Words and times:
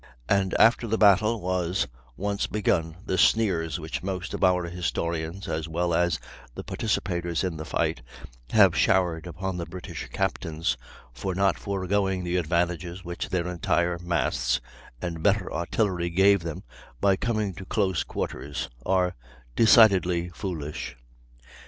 And 0.27 0.55
after 0.55 0.87
the 0.87 0.97
battle 0.97 1.39
was 1.41 1.85
once 2.17 2.47
begun 2.47 2.97
the 3.05 3.19
sneers 3.19 3.79
which 3.79 4.01
most 4.01 4.33
of 4.33 4.43
our 4.43 4.63
historians, 4.63 5.47
as 5.47 5.67
well 5.69 5.93
as 5.93 6.19
the 6.55 6.63
participators 6.63 7.43
in 7.43 7.57
the 7.57 7.65
fight, 7.65 8.01
have 8.49 8.75
showered 8.75 9.27
upon 9.27 9.57
the 9.57 9.67
British 9.67 10.09
captains 10.11 10.75
for 11.13 11.35
not 11.35 11.59
foregoing 11.59 12.23
the 12.23 12.37
advantages 12.37 13.05
which 13.05 13.29
their 13.29 13.45
entire 13.47 13.99
masts 13.99 14.59
and 15.03 15.21
better 15.21 15.53
artillery 15.53 16.09
gave 16.09 16.41
them 16.41 16.63
by 16.99 17.15
coming 17.15 17.53
to 17.53 17.63
close 17.65 18.03
quarters, 18.03 18.69
are 18.83 19.13
decidedly 19.55 20.29
foolish. 20.29 20.97